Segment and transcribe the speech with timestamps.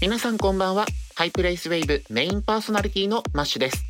[0.00, 0.86] 皆さんこんばんは。
[1.16, 3.84] ハイプレイスウェイブメインパーソナリティのマッシュです。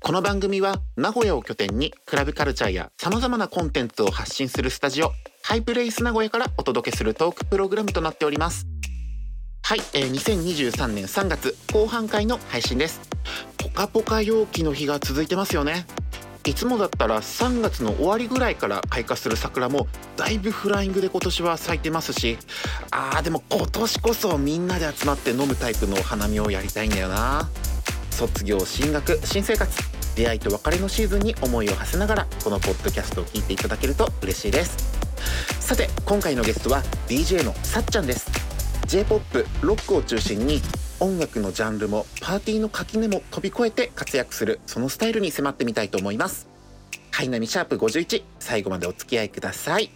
[0.00, 8.66] この番組は名古屋を拠点にクラブカルチャーや様々なコンテンツを発信するスタジオハイプレイス名古屋からお届けするトークプログラムとなっております。
[9.62, 13.00] はい、えー、2023年3月後半回の配信です。
[13.56, 15.86] ポカポカ陽気の日が続いてますよね。
[16.46, 22.38] いつもだったら3月の終わりぐらいから開花する桜もだいぶフライングで今年は咲いてますし
[22.92, 27.48] あーでも今年こそみんなで集まって飲むタイプのお花見をやりたいんだよな。
[28.10, 29.70] 卒業進学新生活
[30.14, 34.98] 出会いと別れのシーズンに思いを馳せながらこのポッドキャストを聞いていただけると嬉しいです。
[35.60, 38.45] さて今回のゲストは DJ のさっちゃんです。
[38.86, 40.60] J-POP ロックを中心に
[41.00, 46.48] 音楽のジャンルもパーティーの垣根も飛び越えて活躍するそのスタイルに迫ってみたいと思います
[47.10, 49.90] ハイナミシャープ51最後までお付き合いください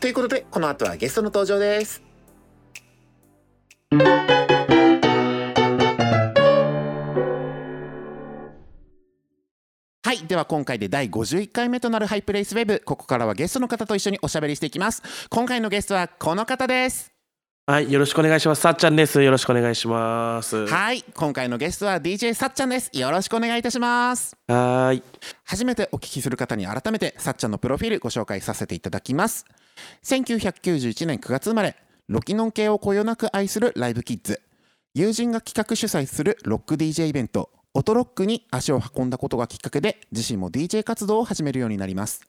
[0.00, 2.02] ということでこの後はゲストの登場です
[10.04, 10.26] はい。
[10.26, 12.82] では今回で第51回目となるハイプレイスウェブ。
[12.84, 15.02] ここからはゲストの方と一緒におしゃべりしていきます。
[15.30, 17.11] 今回のゲストはこの方です。
[17.64, 18.60] はい、よろしくお願いします。
[18.60, 19.22] さっちゃんです。
[19.22, 20.66] よろしくお願いします。
[20.66, 21.04] ははい。
[21.14, 22.90] 今回のゲストは DJ さっちゃんです。
[22.92, 24.36] よろしくお願いいたします。
[24.48, 25.02] ーい。
[25.52, 29.44] 初めてお聞きする方に改めてさっちゃんのプロフィールご紹介させていただきます
[30.04, 31.76] 1991年9月生まれ
[32.08, 34.40] ロキノン系をこよなく愛するライブキッズ
[34.94, 42.22] 友人が企画主催するロック DJ イベントオトロックに足を運んだことがきっかけで自身も DJ 活動を始めるようになります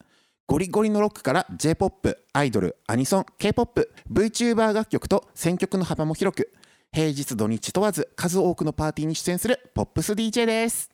[0.46, 6.52] ゴリゴリのロックから J-POP、アイドル、アニソン、K-POP、VTuber 楽曲と選曲の幅も広く
[6.92, 10.90] 平日土日問わず数多くのパーティーに出演するポップス DJ です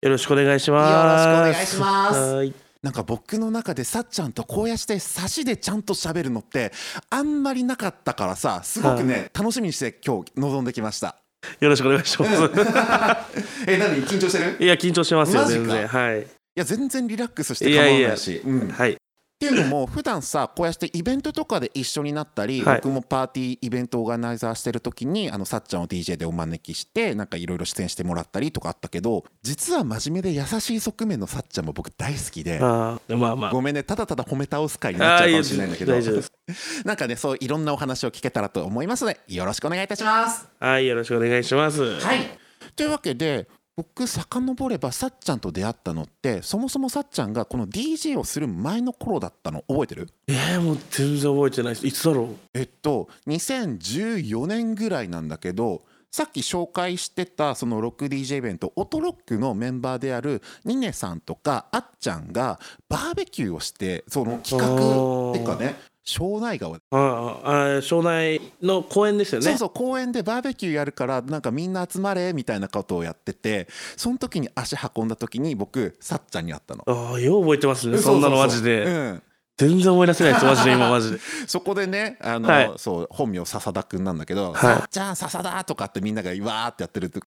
[0.00, 0.92] よろしくお願いします。
[0.92, 2.54] よろしくお願いしますはーい。
[2.84, 6.70] なんか僕の中でさっちゃんとこうやって差しでちゃんと喋るのって
[7.10, 11.16] あんまりなかったからさすごくね楽しみにして今日臨んできました
[11.58, 12.32] よろしくお願いします。
[13.66, 14.04] え何？
[14.06, 14.56] 緊張してる？
[14.60, 15.86] いや、緊張してますよ、全然。
[15.86, 16.26] はい。
[16.58, 18.94] いや全然リラックスして構わないしうんはい。
[18.94, 18.96] っ
[19.38, 33.52] ていうのも普段さこうやってイベントとかで一緒になったり、はい僕もパーティーイベントオーガナイザーしてる時にあのさっちゃんを DJ でお招きしてなんかいろいろ出演してもらったりとかあったけど実は真面目で優しい側面のさっちゃんも僕大好きであーまあまあ。
[33.52, 35.94] ごめんねただただ褒め倒す回になっちゃうかもしれないんだけど
[36.84, 40.48] なんかねそういろんなお話を聞けたらと思いますのでよろしくお願いいたします。
[40.58, 42.00] はい、よろしくお願いします。
[42.00, 50.08] はいというわけで僕遡ればさっちゃんと出会ったのってそもそもさっちゃんがこの DJ をする前の頃だったの覚えてる？
[50.26, 51.86] えー、もう全然覚えてないです。
[51.86, 52.36] いつだろう？
[52.54, 65.76] えっと2014年ぐらいなんだけどさっき紹介してたそのロック DJ イベントオトロックのメンバーであるニネさんとかあっちゃんがバーベキューをしてその企画っていうかね
[66.08, 67.00] 庄内川であー
[67.44, 69.46] あー、庄内の公園ですよね。
[69.46, 76.84] そうそう公園でバーベキューやるからなんかみんな集まれみたいなことをやっててその時に足運んだ時に僕さっちゃんに会ったの。
[76.86, 77.98] ああ、よう覚えてますね。
[77.98, 78.84] そんなのマジで。
[78.84, 79.22] うん、
[79.58, 80.44] 全然思い出せないです。
[80.46, 81.18] マジで、今 マジで。
[81.46, 87.22] そこでねあの、はいそう本名笹田くんなんだけど「はいさっちゃん笹田」とかってみんながわーってやってる時、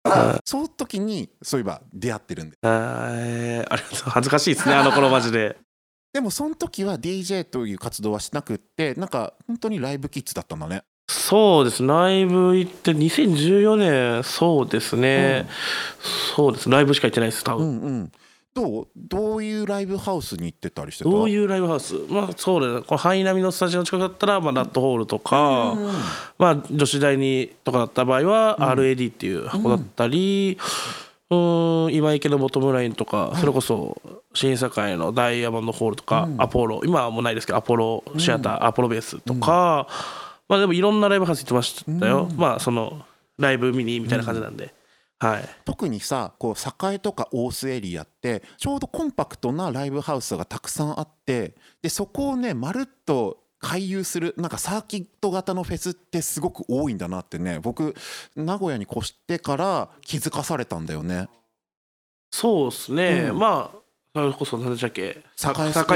[0.45, 4.09] その時にそういえば出会ってるんであありがとう。
[4.09, 5.57] 恥ずかしいですね、あの頃マジで。
[6.11, 10.83] でもその時は DJ という活動はしなくってなんか本当にライブキッズだったんだね。
[11.07, 11.83] そうです。
[11.83, 15.47] ライブ行って2014年そうですね、
[16.35, 16.69] そうです。
[16.69, 18.11] ライブしか行ってないです多う分、んうん、
[18.53, 21.09] どうどういうライブハウスに行ってたりしてた？
[21.09, 21.95] どういうライブハウス？
[22.09, 22.81] まあそうですね。
[22.81, 25.75] このハイナミのスタジオの近くだったら、まあ、ラットホールとか、
[26.37, 34.01] まあ女子大にとかだった場合は、RAD っていう箱だったり、うーん今池のボトムラインとか、それこそ
[34.33, 39.87] 審査会のダイヤモンドホールとか、アポロ今はもうないですけどアポロシアター、アポロベースとか、
[40.47, 43.05] まあでもいろんなライブハウス行ってましたよ、まあその
[43.37, 44.73] ライブ見にみたいな感じなんで、
[45.19, 45.49] はい。
[45.65, 57.59] 特にさこう栄とか大須エリアってちょうどコンパクトなライブハウスがたくさんあってでそこをねまるっと回遊するなんかサーキット型のフェスってすごく多いんだなってね。
[57.59, 57.95] 僕
[58.35, 61.27] 名古屋に越してから気づかされたんだよね。
[62.31, 63.39] そうですね、うん。
[63.39, 63.79] まあ
[64.15, 65.03] それこそ何でしたっけ？
[65.03, 65.23] 栄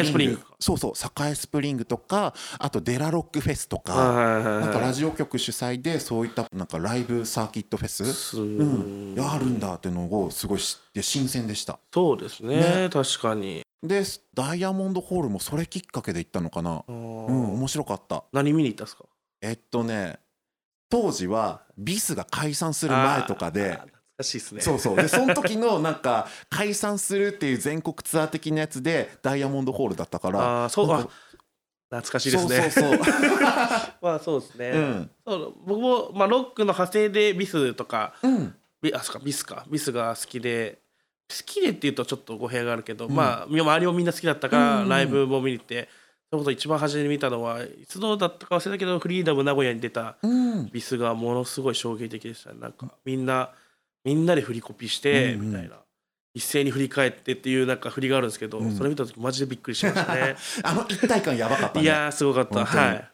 [0.06, 0.40] スプリング。
[0.60, 0.94] そうそう
[1.28, 11.80] 栄スプリングとかあとデラロックフェスとか、なんかラジオ局主催でそういったなんかライブサーキットフェス、すうん、あるんだっていうのをすごい知って新鮮でした。
[11.92, 12.58] そうですね。
[12.84, 12.90] ね。
[12.92, 14.04] 確かにで
[14.34, 16.84] ダイヤモンドホールもそれきっかけで行ったのかな。
[16.88, 18.24] うん面白かった。
[18.32, 19.04] 何見に行ったんですか？
[19.42, 20.20] えっとね
[20.90, 24.62] 当時はビスが解散する前とかで懐かしいですね。
[24.62, 24.96] そうそう。
[24.96, 31.10] でその時のなんか解散するっていう全国ツアー的なやつでダイヤモンドホールだったからあーそうか
[31.90, 32.70] 懐かしいですね。
[32.72, 33.08] そうそうそう。
[34.02, 35.12] まあそうですね、うん。
[35.28, 38.56] そう僕も、まあ、ロックの派生でビスとかうん。
[38.82, 39.66] ビあそうかビスか。
[39.70, 40.83] ビスが好きで好
[41.44, 45.90] きでっていうとちょっと語弊があるけど、まあ周りもみんな好きだったから、うんライブも見に行って
[46.34, 50.70] それこそ一番初めに見たのはいつのだったか忘れたけどフリーダム名古屋に出たうん。
[50.72, 52.60] ビスがものすごい衝撃的でしたね。
[52.60, 53.52] なんかみんな
[54.04, 55.48] みんなで振りコピーして、うんうん。
[55.50, 55.76] みたいな。
[56.34, 58.72] 一斉に振り返ってっていうなんか振りがあるんですけど、うん。
[58.76, 60.36] それ見た時マジでびっくりしましたね。
[60.64, 61.86] あの一体感やばかったね。
[61.86, 62.66] いやーすごかった。
[62.66, 63.10] はい。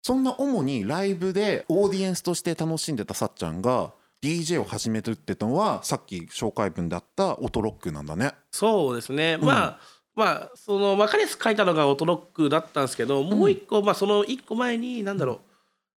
[0.00, 3.92] そんな主にライブでオーディエンスとして楽しんでたさっちゃんが
[4.24, 8.32] DJ を始めるってのはさっき紹介文であったオトロックなんだね。
[8.50, 9.78] そうですね、まあ
[10.16, 15.40] まあその分かりやすく書いたのがオトロックだったんですけどもう一個、まあその一個前に何だろう。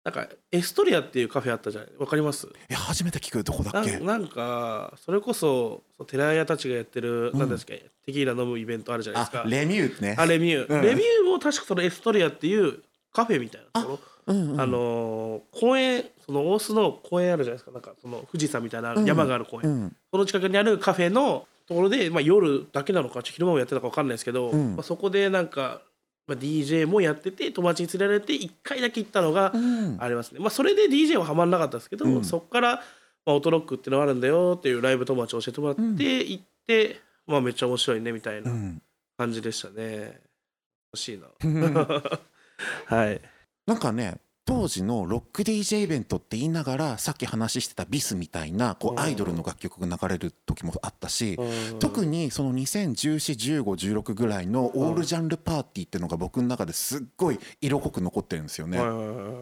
[0.06, 1.90] なんかエストリアっていうカフェあったじゃない？
[2.00, 2.48] わかります？
[2.70, 3.98] え初めて聞くどこだなっけ？
[3.98, 7.40] んなんかそれこそ寺屋たちがやってるうん。
[7.40, 9.42] 何ですか、テキーラ飲むイベントあるじゃないですか。
[9.42, 10.16] あレミューね。
[10.18, 10.82] あレミュー、うん。
[10.82, 12.84] レミューも確かそのエストリアっていう
[13.14, 14.58] カフェみたいなとこうんうん。
[14.58, 17.72] ろあのー公園その大須の公園あるじゃないですか。
[17.72, 19.96] なんかその富士山みたいなうん山がある公園、うん。
[20.12, 24.76] その近くにあるカフェのところで、まあ、夜だけなのか昼間もやってたか分かんないですけど、うん。
[24.76, 25.82] まあ、そこでなんか、
[26.28, 29.98] まあ、DJ もやってて友達に連れられて1回だけ行ったのがうん。
[30.00, 32.24] ありますね、まあ、それで DJ はハマんなかったですけど、うん。
[32.24, 32.82] そこから、ま
[33.28, 35.98] あ、オートロックっていうのがあるんだよっていうライブ友達教えてもらって、うん。
[35.98, 38.82] 行って、まあ、めっちゃ面白いねみたいうなん。
[39.18, 40.20] 感じでしたね。
[40.94, 41.28] 欲しいな。
[42.86, 43.22] はい。
[43.66, 49.00] なんかね当時のロック DJ イベントって言いながらさっき話してたビスみたいなこううん。
[49.00, 51.38] アイドルの楽曲が流れる時もあったし
[51.80, 58.78] 特ににその20141516ぐらいのオールジャンルパーティーっていうのが僕の中ですっごい色濃く残ってるんですよね。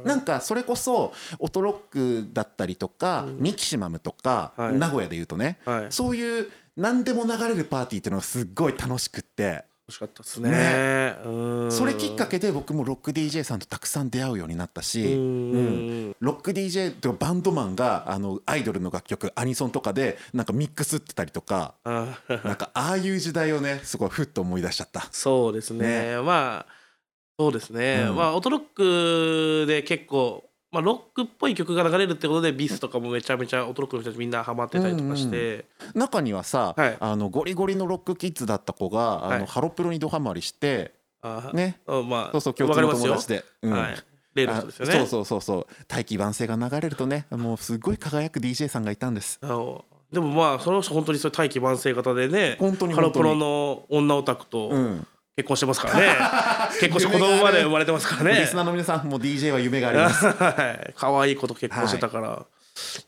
[0.06, 3.40] なんかそれこそオトロックだったりとか、うん。
[3.40, 4.78] ミキシマムとか、はい。
[4.78, 10.50] 名古屋で言うとねはい、そういう何でも流れるパーティーっていうのがすっごい楽しくって欲しかったですね。
[10.50, 11.16] ね。
[11.26, 11.72] うん。
[11.72, 16.16] それきっかけで僕もロック DJ さんとたくさん出会うようになったうし、ん。
[16.20, 25.08] ロック DJ とかバンドマンがあのアイドルの楽曲アニソンとかでなんかミックスってたりとかあなんかああいう時代をねすごいふっと思い出しちゃった。
[25.12, 26.18] そうですね。
[26.22, 26.84] まあ
[27.40, 28.16] そうですね、うん。
[28.16, 36.98] まあオートロックで結構、まあ、ロックっぽい曲が流れるってことでビスとかもめちゃめちゃオートロックの人たちみんなハマってたりとかして、中にはさ、はい。
[37.00, 41.80] あのゴリゴリのロックキッズだった子があの、はいハロプロにドハマりしてあね。
[41.86, 43.46] あまあそうそう共通の友達で。
[43.62, 43.72] うん。
[43.72, 43.96] はい、
[44.34, 44.94] 例の人ですよね。
[44.96, 45.68] あそうそうそうそう。
[45.88, 49.40] 大器晩成が流れるとねもうすごい輝く DJ さんがいたんです。
[50.12, 52.94] でもまあその人本当にそういう大器晩成型でね本当に。
[52.96, 56.16] ハロプロの女オタクとうん結婚してますからね、
[56.80, 58.42] 結婚して子供まで生まれてますからね。
[58.42, 60.32] リスナーの皆さんも DJ は夢があります、は
[60.90, 62.46] い可愛い子と結婚してたから、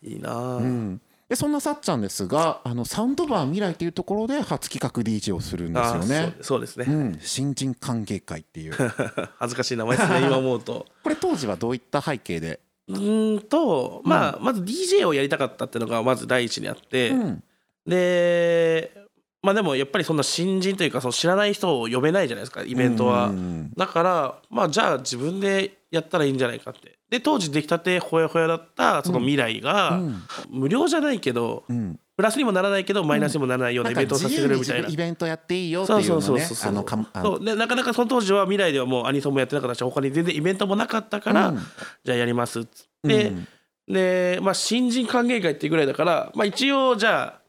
[0.02, 8.74] い、いなあ、うん、でそんなさっちゃんですがあのサウンドバー未来というところで初企画 DJ をするんですよあねそうそうですね、うん、新人歓迎会っていう。
[9.38, 10.88] 恥ずかしい名前ですね今思うと。
[11.04, 17.44] これ当時はどういった背景で、うーんとまあ、まず DJ をやりたかったっていうのがまず第一にあって、うん。
[17.86, 19.05] で
[19.46, 23.28] まあでもやっぱりそんな新人というかその知らない人を呼べないじゃないですかイベントは。
[23.28, 23.72] うん。
[23.78, 26.98] だからまあじゃあ自分でやったらいいんじゃないかって。
[27.12, 30.24] で当時出来たてほやほやだったその未来が、うん。
[30.50, 32.00] 無料じゃないけどうん。
[32.18, 34.90] プラスにもならないけどマイナスにもならないようなイベントをさせてくれるみたいな。
[34.90, 34.98] イ。
[34.98, 36.08] ベントやっていいよっていうのね。
[36.08, 37.38] そうそうそうあのかあの。
[37.38, 37.46] そう。
[37.46, 41.60] でなかなかその当時は未来ではもうアニソンもやってなかったし他に全然イベントもなかったから、うん。
[42.04, 43.48] じゃあやりますっつって、うん。
[43.88, 47.42] で、まあ、新人歓迎会っていうぐらいだから、まあ、一応じゃあ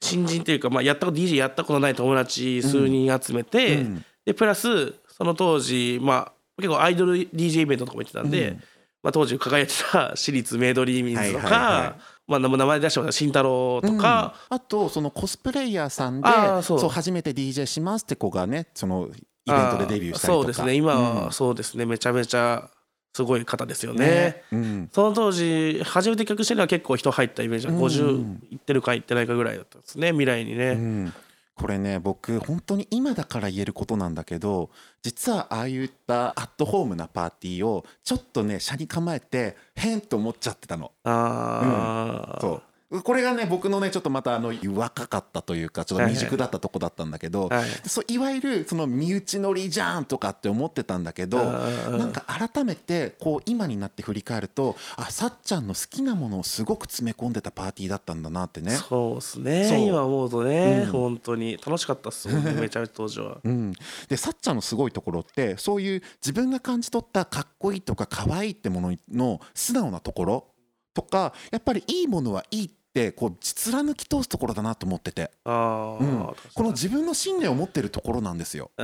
[0.00, 4.04] 新人っていうか、まあ、やったこと DJ やったことない友達数人集めて、うん。
[4.24, 8.62] でプラスその当時、まあ、結構アイドル DJ イベントとかも行ってたんで、うん。
[9.02, 11.94] まあ、当時輝いてた 私立メイドリーミンズとか、はいはいはい
[12.28, 14.56] まあ、名前出してもらった慎太郎とか、うん。
[14.56, 16.28] あとそのコスプレイヤーさんで
[16.62, 16.88] そう。
[16.88, 19.08] 初めて DJ しますって子がねその
[19.46, 20.42] イベントでデビューしたりとか。
[20.42, 20.74] そうですね。
[20.74, 21.32] 今は、うん。
[21.32, 21.86] そうですね。
[21.86, 22.70] めちゃめちゃ
[23.14, 24.42] すごい方ですよね。
[24.52, 24.88] うん。
[24.92, 27.80] その当時初めて企画してるのは結構人入ったイメージ、うん。
[27.80, 30.10] 50いってるかいってないかぐらいだったんですね。
[30.10, 31.12] 未来にね、うん。
[31.58, 34.70] これね僕本当に今だから言えることなんだけど
[35.02, 40.92] 実はああいったアットホームなパーティーをちょっとね車に構えて変と思っちゃってたの。
[41.02, 42.62] ああ、そう
[43.04, 58.72] これがね僕のねちょっとまたあの若かったというかちょっと未熟だったとこだったんだけど、はいそういわゆるその身内乗りじゃんとかって思ってたんだけどなんか改めてこう今になって振り返るとあさっちゃんの好きなものをすごく詰め込んでたパーティーだったんだなってね。
[58.72, 59.68] そうですね。
[59.68, 59.78] そう。
[59.78, 60.92] 今思うとね、うん。
[60.92, 61.58] 本当に。
[61.64, 63.38] 楽しかったっすめちゃめちゃ当時は。
[63.44, 63.72] うん、
[64.08, 70.46] でさっちゃんのすごいところってそういう自分が感じ取ったかっこいいとか可愛いってものの素直なところ
[70.94, 72.77] とかやっぱりいいものはいいって
[73.12, 76.26] こう貫き通すところだなと思ってて、ああ、うん。
[76.54, 78.70] この自分の信念を持ってるところなんですよ。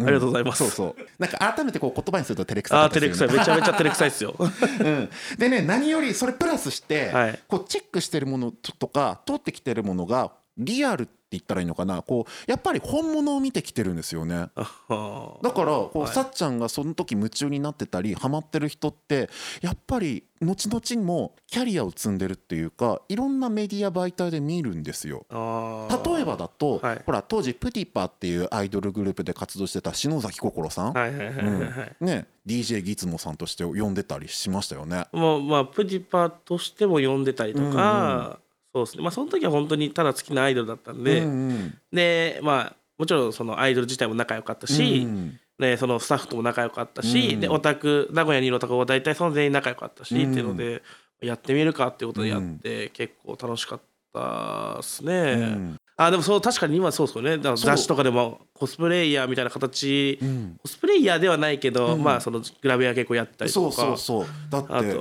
[0.00, 0.58] ありがとうございます。
[0.58, 1.02] そうそう。
[1.18, 3.44] なんか改めてこう言葉にすると照れくさかあーったりするよね。
[3.44, 3.56] 照れくさい。
[3.56, 4.36] めちゃめちゃ照れくさいですよ。
[4.38, 7.40] うん、でね何よりそれプラスして、はい。
[7.48, 14.34] こうチェックしてるものととか通ってきてるものがリアルって言ったらいいのかなこうやっぱり本物を見てきてるんですよね。
[14.34, 19.28] だからこう、はいさっちゃんがその時夢中になってたりハマってる人って
[19.60, 25.26] やっぱり後々にもキャリアを積んでるっていうかいろんなメディア媒体で見るんですよ。
[25.30, 31.96] 例えばだと、はいほら当時プティパっていうアイドルグループで活動してた篠崎心さん、はいはいはいはいはい。
[32.00, 35.04] ね DJ ギツモさんとして呼んでたりしましたよね。
[35.12, 38.38] もうまあプジパとしても呼んでたりとか、
[38.74, 39.02] そうですね。
[39.02, 41.78] まあその時は本当にただ好きなアイドルだったんで、うんうん。
[41.92, 50.30] でまあもちろんそのアイドル自体も仲良かったし、うんね、そのスタッフとも仲良かったし、うんでオタク名古屋にいるオタクは大体その全員仲良かったし、うん。
[50.30, 50.82] っていうので
[51.20, 53.80] やってみるかっていうことでやって、結構楽しかっ
[54.12, 55.12] たですね。
[55.12, 57.38] うんあでもそう確かに今そうですよね。
[57.38, 57.66] だからそう。
[57.66, 60.56] 雑誌とかでもコスプレイヤーみたいな形、うん。
[60.62, 63.82] コスプレイヤーではないけど、うんまあそのグラビア結構やったりそうとか。
[63.82, 64.94] そうそうだって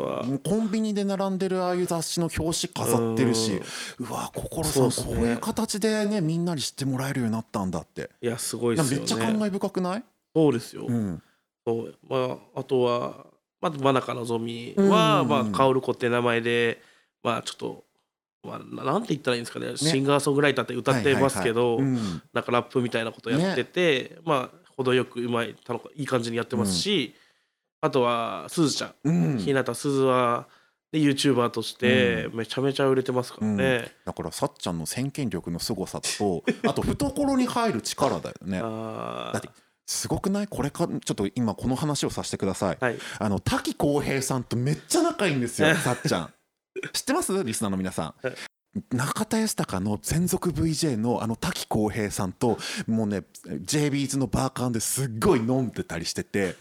[0.44, 3.62] コンビニで並んでるああいう雑誌の表紙飾ってるし
[4.00, 8.10] うわ心さん、ねこういう形でねみんなに知ってもらえるようになったんだって。
[8.20, 9.06] いやすごいですよね。
[9.06, 10.04] めっちゃ感慨深くない、
[10.36, 11.22] そうですよ、うん。
[11.64, 11.96] そう。
[12.10, 13.28] まああとは
[13.62, 15.28] まず真中のぞみは、うん。
[15.30, 16.82] まあ薫子って名前で
[17.22, 17.84] まあちょっと
[18.44, 19.78] まあななんて言ったらいいんですかね。
[19.78, 21.80] シンガーソングライターって歌ってますけど、
[22.34, 25.56] なんかラップみたいなことやってて、まあ程よくうまい
[25.96, 27.16] いい感じにやってますし、
[27.82, 28.94] あとはすずちゃん。
[29.04, 29.38] うん。
[29.38, 30.48] 日向すずは
[30.92, 33.92] で YouTuber としてめちゃめちゃ売れてますからね。
[34.06, 38.62] だからさっちゃんの先見力の凄さと あと懐に入る力だよね。
[38.64, 39.50] あだって
[39.86, 40.48] すごくない？
[40.48, 42.76] これかちょっと今この話をさせてください。
[42.78, 46.34] ーはい、あの滝浩平さんとめっちゃ仲いいんですよ さっちゃん
[46.94, 47.44] 知ってます？
[47.44, 48.28] リスナーの皆さん。
[48.28, 48.36] はい。
[48.92, 52.58] 中田康隆の専属 VJ のあの滝浩平さんと
[52.88, 56.56] もうね JB's のバーカンですっごい飲んでたりしてて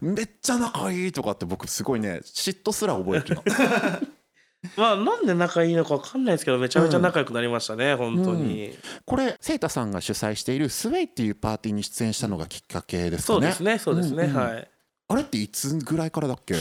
[0.00, 3.42] めっちゃ仲いいとかって僕すごいね嫉妬すら覚えるの。
[4.76, 13.38] まあなんで仲いいのか分かんないですけどめちゃめちゃ仲良くなりましたね、本当に、これセイタさんが主催しているスウェイっていうパーティーに出演したのがきっかけですかね。
[13.38, 14.36] そうですねそうですね、うんうん。
[14.36, 14.69] はい
[15.12, 16.54] あれっていつぐらいからだっけ？
[16.54, 16.58] っ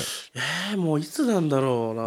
[0.72, 2.06] えー、もういつなんだろうな、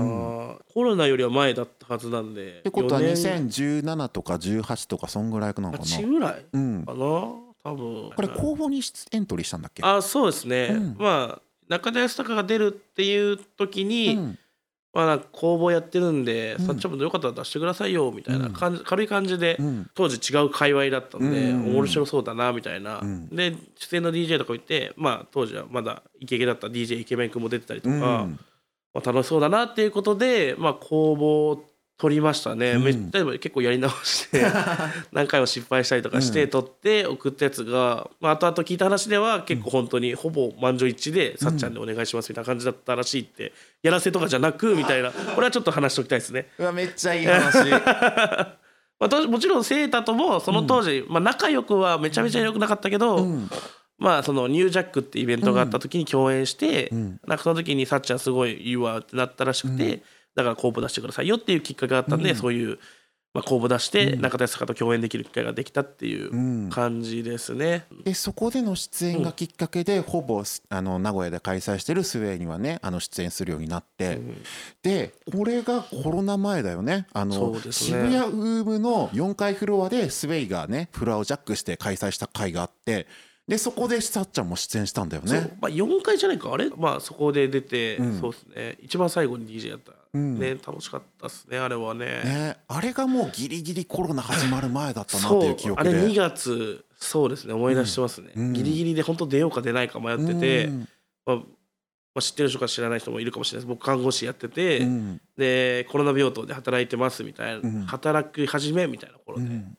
[0.57, 2.63] うコロナよりは前だったはずなんで。
[2.65, 3.47] てことは4年。
[3.49, 6.09] 2017とか18とかそんぐらいなのか8な？
[6.09, 6.99] ぐらいうんかな？
[6.99, 8.11] 多分。
[8.17, 8.83] これ公募に
[9.13, 9.83] エントリーしたんだっけ？
[9.85, 10.97] あそうですね、うん。
[10.99, 14.39] まあ中田康隆が出るっていう時に、うん
[14.93, 16.67] まあなんか公募やってるんで、うん。
[16.67, 19.91] さっちゃんもよかったら出してくださいよみたいな感じ、軽い感じで、うん。
[19.95, 21.77] 当時違う界隈だったんで、うん。
[21.77, 23.29] 面白そうだなみたいな、うん。
[23.35, 28.01] で出演の DJ とか行ってまあ当時はまだイケイケだった DJ イケメン君も出てたりとか、うん。
[28.95, 31.65] まあ、楽しそうだなっていうことで、まあ、公募を
[31.99, 32.83] 取りましたね、うん。
[32.83, 34.45] め例えば結構やり直して
[35.13, 36.51] 何回も失敗したりとかしてうん。
[36.51, 45.11] 取って送ったやつが、まあ、後々聞いた話では結構本当にほぼ満場一致で「さっちゃんでお願いします」みたいな感じだったらしいってやらせとかじゃなくみたいな。
[45.11, 46.49] これはちょっと話しておきたいですね。
[46.59, 47.69] うわめっちゃいい話。
[49.01, 53.51] まあ、もちろんセータともその当時、まあ、仲良くはめちゃめちゃ良くなかったけど、うん。
[53.99, 57.21] まあそのニュージャックってイベントがあった時に共演して、ん。
[57.27, 60.03] なんかその時にさっちゃんすごいいいわってなったらしくて、
[60.35, 62.79] だから公募出してくださいよっていうきっかけがあったんで、そういう、
[63.35, 66.71] まあ、公募出して中田康隆と共演できる機会ができたっていううん。
[66.71, 67.87] 感じですね。
[68.05, 74.21] でそこでの出演がきっかけで、ほぼあの名古屋で開催してるスウェーにはねあの出演するようになって、
[74.83, 77.07] でこれがコロナ前だよね。
[77.12, 77.73] あのね。
[77.73, 83.07] 渋谷ウームの4階フロアでスウェイがねフロアをジャックして開催した会があって
[83.49, 85.57] でそこでさっちゃんも出演したんだよね。
[85.61, 86.53] まあ、4回じゃないか。
[86.53, 88.21] あれ、まあ、そこで出て、うん。
[88.21, 88.79] そうですね。
[88.81, 90.39] 一番最後に DJ やった、うん。
[90.39, 92.07] ね楽しかったですねあれはね。
[92.25, 95.91] ね、あれがもうギリギリコロナ始まる前だったなってそいう記憶で。
[95.91, 97.53] うあれ2月そうですね。
[97.53, 98.53] 思い出してますね、うん。
[98.53, 100.89] ギリギリで本当出ようか出ないか迷ってて、うん。
[101.27, 101.43] まあま
[102.19, 103.75] あ、知ってる人か知らない人もいるかもしれないです。
[103.75, 105.21] 僕看護師やってて、うん。
[105.37, 107.87] でコロナ病棟で働いてますみたいな、うん。
[107.87, 109.77] 働き始めみたいな頃で、うん。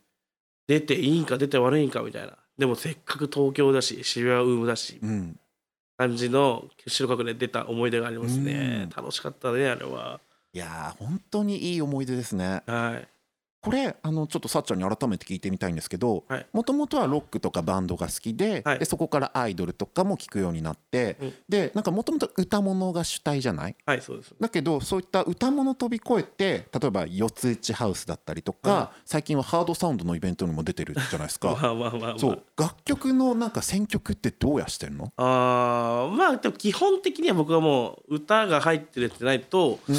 [0.68, 5.40] 出ていいんか出て悪いんかみたいなでもせっかく東京だし渋谷ウームだしうん。
[5.98, 8.90] 感じの白角で出た思い出がありますね、うん。
[8.90, 10.20] 楽しかったねあれは。
[10.54, 12.62] いやー本当にいい思い出ですね。
[12.66, 13.13] はい
[13.64, 16.46] これあのちょっとさっちゃんに改めて聞いてみたいんですけどはい。
[16.52, 18.80] もともとはロックとかバンドが好きで,、はい。
[18.80, 21.34] でそこからアイドルとかも聴くようになって、うん。
[21.48, 23.76] でなんかもともと歌物が主体じゃない？
[23.86, 24.34] はいそうです。
[24.40, 31.70] だけどそういった歌物飛び越えて例えば四つ打ちハウスだったりとか、は最近はハードサウンドのイベントにも出てるじゃないですまか。
[31.72, 32.20] あまあまあまあ。
[32.20, 32.44] そう。
[32.58, 39.96] 楽曲のなんか選曲ってどうやしてんの、あーまあでも基本的には僕はもう歌が入ってるってないとうん。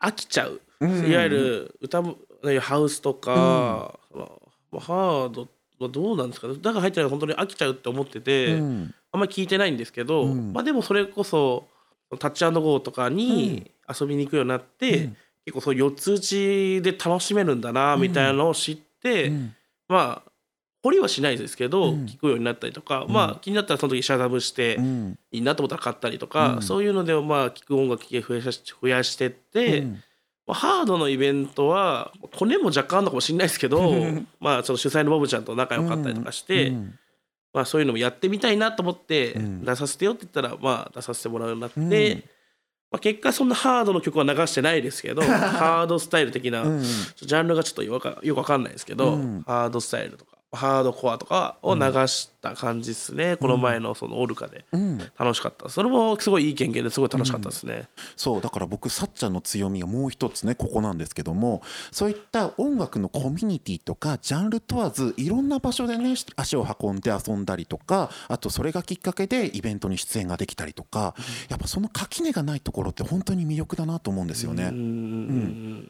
[0.00, 1.10] 飽きちゃう、うん。
[1.10, 2.16] いわゆる歌も
[2.60, 5.48] ハウスとか、そのハード
[5.78, 6.54] まあ、どうなんですかね。
[6.54, 8.94] だから入ってないと本当に飽きちゃうって思ってて、うん。
[9.12, 10.52] あんまり聞いてないんですけど、うん。
[10.52, 11.66] まあでもそれこそ
[12.18, 15.16] タッチゴーとかに遊びに行くようになって、うん。
[15.44, 19.54] 結構そう四つ打ちで楽しめるんだなみたいなのを知って、うん。
[19.88, 20.30] まあ
[20.82, 22.04] 掘りはしないですけど、うん。
[22.06, 23.10] 聞くようになったりとか、ん。
[23.10, 25.18] まあ気になったらその時シャダブしてうん。
[25.32, 26.62] いいなと思ったら買ったりとか、うん。
[26.62, 29.86] そういうのでまあ聞く音楽増やし増やしてって、
[30.52, 33.94] ハードのイベントは骨も若干あるのかもしれないですけど
[34.40, 36.98] まあその主催のボブちゃんと仲良かったりとかして、うん。
[37.54, 39.64] まあ、そういうのもやってみたいなと思ってうん。
[39.64, 42.24] 出させてよって言ったらまあ出させてもらうようになって、うん。
[42.90, 46.82] まあ、結果そんなハードの曲は流してないですけど ハードスタイル的な、うん。
[46.82, 49.42] ジャンルがちょっとよくわかよくわかんないですけど、うん。
[49.46, 54.64] ハードスタイルとかハードコアとかを流した感じですね、この前のそのオルカで。
[54.72, 54.98] うん。
[55.18, 55.68] 楽しかった。
[55.68, 57.88] それもすごいいい経験ですごい楽しかったですね。
[58.16, 71.14] そうだから僕さっちゃんの強みがもう一つねここなんですけどもそういった音楽のコミュニティとかジャンル問わずいろんな場所でね足を運んで遊んだりとかあとそれがきっかけでイベントに出演ができたりとか
[71.48, 74.64] やっぱその垣根がないところって本当に魅力だなと思うんですよね。
[74.64, 74.76] うんうん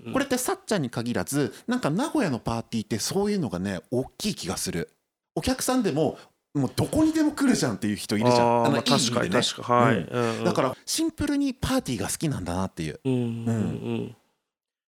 [0.06, 4.90] うんこれってさっちゃんに限らずなんか名古屋のパーティーってそういうのがね大きい気がする。
[5.34, 6.18] お客さんでも
[6.54, 8.40] もうどこにでも来るじゃんっていう人いるじゃん。
[8.40, 13.00] あーまあのいい意味確かにでね確かはい、だからシンプルにパーティーが好きなんだなっていう。
[13.04, 14.16] うんうんうん。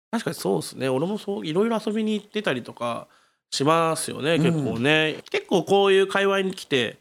[0.09, 0.89] 確かにそうですね。
[0.89, 3.07] 俺もそういろいろ遊びに行ってたりとか
[3.51, 6.97] しますよね結構ね、結構こういう界隈に来て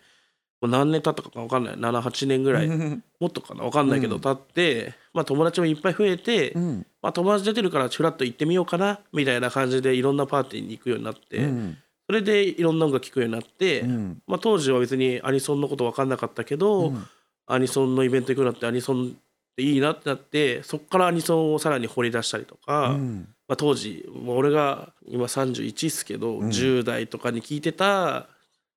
[0.60, 1.74] もう何年経ったか分かんない。
[1.76, 3.02] 78年ぐらい、うん。
[3.18, 4.20] もっとかな分かんないけど、うん。
[4.20, 6.86] 経って、まあ、友達もいっぱい増えて、うん。
[7.00, 11.78] まあ、友達出てるからちらっと行ってみようかなみたいな感じでいろんなパーティーに行くようになって、うん
[12.10, 14.20] それでいろんな音楽聴くようになって、うん。
[14.26, 17.06] まあ、当時は別にアニソンのこと分かんなかったけど、うん。
[17.46, 23.28] アニソンのイベント行くようになってアニソンっていいなってなってそこからアニソンをさらに掘り出したりとか、うん。
[23.46, 26.48] まあ、当時俺が今31っすけど、うん。
[26.48, 28.26] 10代とかに聴いてた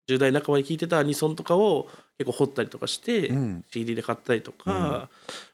[0.07, 3.65] 10代半ばに聴いてたアニソンとかを結構掘ったりとかして、うん。
[3.71, 5.09] CD で買ったりとか、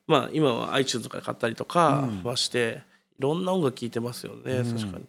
[0.06, 2.30] まあ今は iTunes とかで買ったりとかうん。
[2.30, 2.82] はして、
[3.18, 4.78] いろんな音楽聴いてますよね、うん。
[4.78, 5.06] 確かに。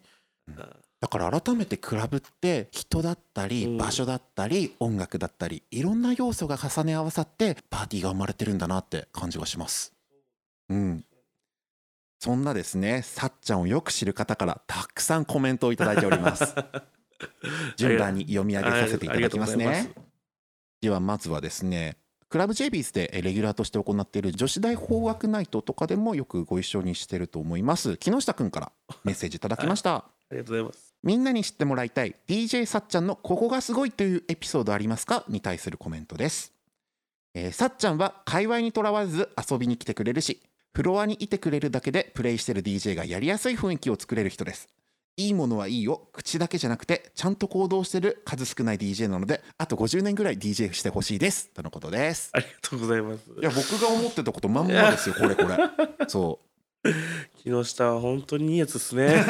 [1.00, 9.95] だから改めてクラブって人だったりうん場所だったり音楽だったりいろんな要素が重ね合わさってパーティーが生まれてるんだなって感じがします。
[10.69, 11.04] うん
[12.19, 16.54] そんなですねさっちゃんをよく知る方からたくさんコメントをいただいております。
[17.76, 19.93] 順番に読み上げさせていただきますね。
[20.82, 21.97] ではまずはですね
[22.28, 30.90] クラブ j ビーズでレギュラーとして行っている女子大邦楽ナイトとかでもよくご一緒にしてると思います木下くんからメッセージいただきました、ありがとうございます。
[31.02, 35.25] みんなに知ってもらいたい DJ さっちゃんのここがすごいというエピソードありますか？
[35.28, 36.52] に対するコメントです、
[37.34, 40.41] えーさっちゃんは界隈にとらわず遊びに来てくれるし
[40.75, 44.69] フロアにいてくれるだけでプレイしてる DJ がやりやすい雰囲気を作れる人です。
[45.17, 46.08] いいものはいいよ。
[46.13, 51.49] 口だけじゃなくてちゃんと行動してる数少ない DJ なのであと50年ぐらい DJ してほしいです。
[51.50, 52.30] とのことです。
[52.32, 53.25] ありがとうございます。
[53.41, 55.58] いや僕が思ってたことまんまですよこれこれ。
[56.08, 56.39] そ
[56.84, 56.89] う。
[57.43, 59.25] 木下は本当にいいやつですね。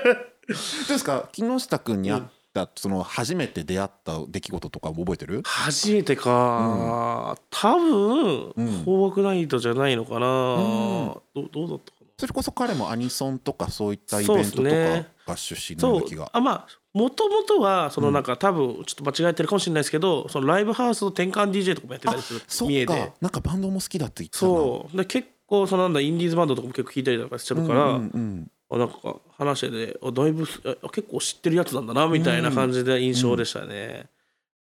[0.48, 1.28] どうですか？
[1.32, 5.42] 木下くんに会った、その初めて出会った出来事とか覚えてる？
[5.44, 11.20] 初めてか、多分うんナイトじゃないのかな、ん。
[11.34, 12.06] どどうだったかな？
[12.18, 14.68] それこそ彼もアニソンとかそういったイベントとか
[15.26, 22.72] が出身のそうような気があまあもともとはそのなんか、多分ちょっと間違えてるかもしれないですけどそのライブハウスの転換 DJ とかもやってたりするそっか。
[22.72, 23.12] 三重で。
[23.20, 24.52] なんかバンドも好きだって言ってたな。
[24.52, 24.96] そう。
[24.96, 30.46] で結構そのなんだインディーズバンドとかも結構聴いたりとかしてるから、うんうんあなんか話しててあだいぶ
[30.82, 34.06] あ結構知ってるやつなんだなみたいな感じで印象でしたね、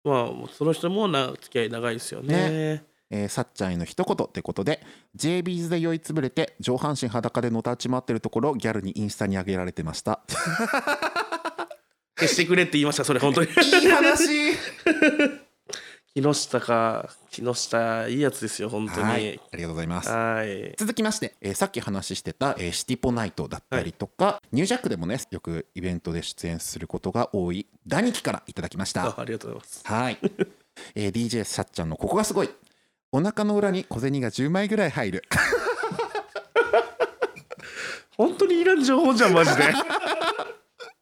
[0.04, 2.28] まあその人もな付き合い長いですよね。
[2.30, 2.94] えー
[3.28, 4.80] さっちゃんへの一言ってことで
[5.16, 10.22] JB's で酔いつぶれて上半身裸でのたち回ってるところをギャルにインスタに上げられてました。
[12.16, 13.48] 消してくれって言いましたそれ本当に。
[13.54, 13.90] いい。
[13.90, 14.52] 話
[16.14, 19.02] 木下か木下いいやつですよ本当に。
[19.02, 20.08] ははいいありがとうございます。
[20.08, 20.74] い。
[20.76, 29.06] 続きまして、えーさっき話してた、えーシティポナイトだったりとか、ニュージャックでもねよくイベントで出演することが多いダニキからいただきました。
[29.06, 29.82] あありがとうございます。
[29.84, 30.18] はい、
[30.94, 32.50] えー DJ さっちゃんのここがすごい。
[33.10, 35.22] お腹の裏に小銭が10枚ぐらい入る。
[38.16, 39.62] 本当にいらん情報じゃんマジで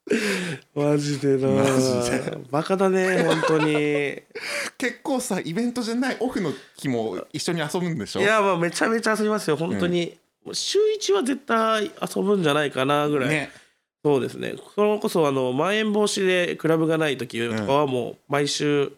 [0.74, 1.48] マジでな。
[1.48, 2.38] マジで。
[2.50, 3.74] バカだね本当に。
[4.76, 8.20] 結構さイベントじゃないオフの日も一緒に遊ぶんでしょ？
[8.20, 10.18] いやまあめちゃめちゃ遊びますよ本当に、
[10.52, 11.84] 週1は絶対
[12.14, 13.50] 遊ぶんじゃないかなぐらい、ね。
[14.04, 14.54] そうですね。
[14.74, 18.90] それこそあのまん延防止でクラブがない時とかはもう毎週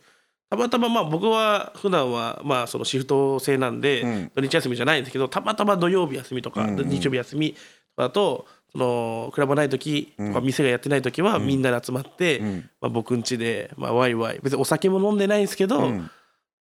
[0.49, 4.33] たまたままあ僕は普段はまあそのシフト制なんでうん。
[4.35, 6.89] 土日休みじゃないんですけどたまたま土曜日休みとかうんうん。
[6.89, 7.57] 日曜日休みと
[7.99, 10.45] かだとそのクラブがない時うん。
[10.45, 11.47] 店がやってない時はうん。
[11.47, 12.71] みんなで集まって、うん。
[12.81, 14.41] まあ、僕ん家で、まあ、ワイワイ。
[14.43, 16.11] 別にお酒も飲んでないんですけど、うん。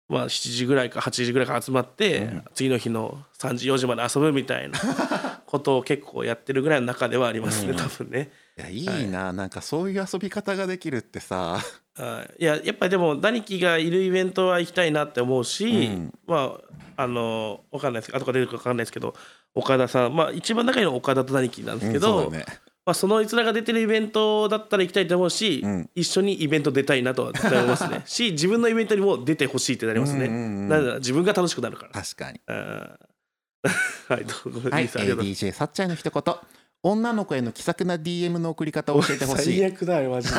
[0.10, 2.44] まあ、7時ぐらいか8時ぐらいから集まって、うん。
[2.56, 4.80] 次の日の3時4時まで遊ぶみたいな
[5.46, 7.78] ことを結構やってるぐらいの中ではありますね、うん。
[7.78, 8.32] 多分ね。
[8.58, 11.60] いやいいな、なんかそういう遊び方ができるってさ。
[11.96, 12.44] はい。
[12.44, 16.14] いややっぱりでもダニキがいるイベントは行きたいなって思うし、うん。
[16.26, 16.58] ま
[16.98, 18.12] ああのわかんないです。
[18.12, 19.14] けど後から出るかわかんないですけど
[19.56, 20.16] 岡田さん。
[20.16, 22.46] まあ一番仲いいのは岡田とダニキなんですけど、うんね。
[22.86, 25.90] まあ、そのいつらが出てるイベントだったら行きたいと思うし、うん。
[25.94, 28.02] 一緒にイベント出たいなとは絶対思いますね。
[28.08, 31.92] し自分のイベントにも出てほしいってなりますね、うんうんうんなぜなら自分が楽しくなるから。
[31.92, 32.40] 確かに。
[32.48, 36.36] はいどうぞ はい、DJ さっちゃんの一言
[36.82, 39.58] 女の子への気さくな DM の送り方を教えてほしい。
[39.60, 40.30] 最悪だあれマジ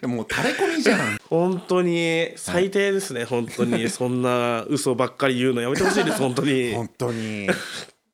[0.00, 0.06] で。
[0.06, 1.18] もう垂れ込みじゃん。
[1.28, 3.88] 本当に最低ですね本当に。
[3.90, 6.72] そんな嘘ばっかり言うのやめてほしいです本当に。
[6.74, 7.48] 本当に。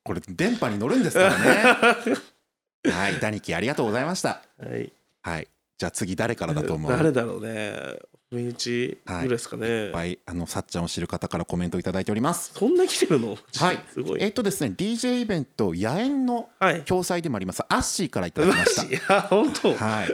[0.02, 2.14] これ電波に乗るんですからね。
[2.90, 4.42] はいダニキありがとうございました。
[4.58, 4.92] はい。
[5.22, 5.48] はい。
[5.78, 6.90] じゃあ次誰からだと思う？
[6.90, 7.74] 誰だろうね
[8.32, 9.88] 身内ぐらいですかね、い。
[9.90, 12.52] っぱいあのさっちゃんを知る方からコメントいただいております。
[12.54, 13.36] そんな来てるの？
[13.56, 13.78] はい。
[13.92, 14.22] すごい。
[14.22, 17.62] えっとですね DJ イベント野縁のはい共催でもあります。
[17.68, 18.82] アッシーからいただきました。
[18.82, 19.74] いや 本当？
[19.74, 20.08] はい。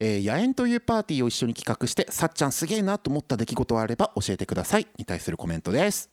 [0.00, 4.86] えー野縁というパーティーを一緒に企画してさっちゃんすげえなと思った出来事があれば教えてください。
[4.98, 6.10] に対するコメントです、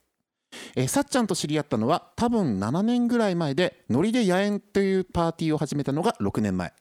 [0.75, 6.73] えーさっちゃんと知り合ったのは多分7年ぐらい前でノリで野縁というパーティーを始めたのが6年前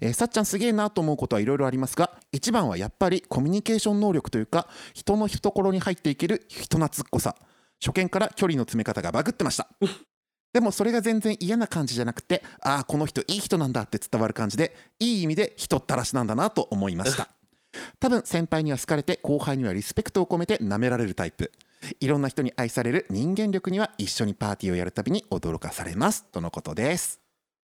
[0.00, 7.36] えーさっちゃんすげえなと思うことはいろいろありますが一番はやっぱりコミュニケーション能力というか人の懐に入っていける人懐っこさ。
[7.82, 9.68] 初見から距離の詰め方がバグってました。
[10.52, 17.30] でもそれが全然嫌な感じじゃなくてああこの人いい人なんだって伝わる感じでいい意味で人ったらしなんだなと思いました。
[18.00, 21.52] 多分先輩には好かれて後輩にはリスペクトを込めて舐められるタイプ。
[22.00, 26.24] いろんな人に愛される人間力には一緒にパーティーをやるたびに驚かされます。
[26.24, 27.19] とのことです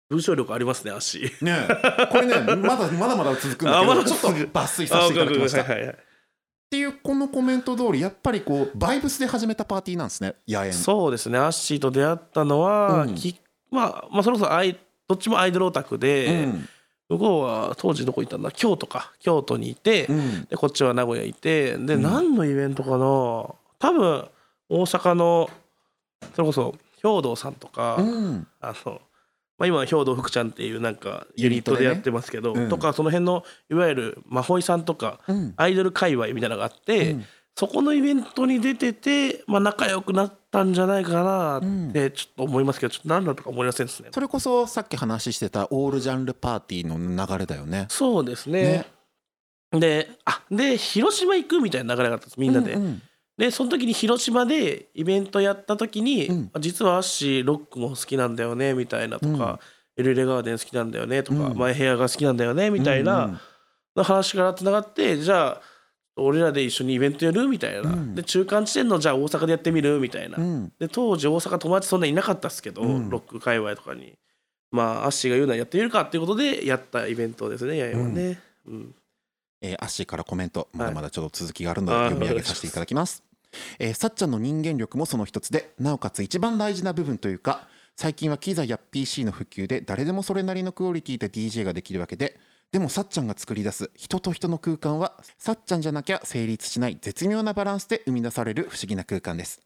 [0.10, 1.22] 文章力ありますね足。
[1.42, 2.08] ねえ。
[2.12, 5.98] これねまだまだまだ続くんだけあまちょっと抜粋させていただきましたっはいはいはい。
[6.72, 11.38] ていうこのコメント通りやっぱりこうバイブスで始めたパーティーなんですね野縁そうですね。
[11.38, 13.16] アッシーと出会ったのは、うん。
[13.16, 13.40] き
[13.72, 16.70] まあ、まあそれこそアイどっちもアイドルオタクで、うん。
[17.10, 18.52] 向こうは当時どこ行ったんだ？
[18.52, 19.12] 京都か。
[19.20, 20.46] 京都にいて、うん。
[20.46, 22.04] でこっちは名古屋いてで、うん。
[22.04, 22.98] 何のイベントかな？
[22.98, 24.28] 多分
[24.70, 25.50] 大阪の
[26.36, 28.48] それこそ兵道さんとか、うん。
[28.62, 29.02] あの
[29.60, 32.70] まあ、今は兵道福ちゃんっていうなんかユニットでやってますけど、ねうん。
[32.70, 35.54] とかその辺のいわゆるまほいさんとかうん。
[35.58, 37.26] アイドル界隈みたいなのがあって、うん。
[37.56, 44.10] そこのイベントに出てて、まあ、仲良くなったんじゃないかなってちょっと思いますけどちょっと何だとか思いませんですね。
[44.14, 47.88] それこそさっき話してたオールジャンルパーティーの流れだよね。
[47.90, 48.86] そうですね。
[49.72, 52.74] であで広島行くみたいな流れがあったんですみんなで。
[52.74, 53.02] うんうん
[53.40, 56.52] でその時に広島でイベントやった時に、うん。
[56.60, 59.60] 実はアッシーロックも好きなんだよねみたいなとか、
[59.98, 61.58] エルレガーデン好きなんだよねとか、うん。
[61.58, 63.40] マイヘアが好きなんだよねみたいな、うん
[63.96, 65.62] の話からつながってじゃあ
[66.16, 67.48] 俺らで一緒にイベントやる？
[67.48, 68.14] みたいな、うん。
[68.14, 70.00] で中間地点のじゃあ大阪でやってみる？
[70.00, 70.72] みたいな、うん。
[70.78, 73.10] で当時大阪友達そんなにいなかったっすけど、うん。
[73.10, 74.14] ロック界隈とかに。
[74.72, 78.96] まあアッシーが言うならやってみるかっていうことでやったイベントですねややはね、うん。
[79.62, 83.24] えーアッシーからコメントまだまだちょっと続きがあるのではい読み上げさせていただきます、
[83.80, 92.40] えーさっちゃんの人間力もその一つでなおかつ一番大事な部分というか最近は機材や PC の普及で誰でもそれなりのクオリティで DJ ができるわけで
[92.72, 99.60] でもさっちゃんが作り出す人と人の空間はさっちゃんじゃなきゃ成立しない絶妙なバランスで生み出される不思議な空間です。